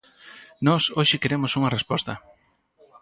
[0.67, 2.13] Nós hoxe queremos unha resposta.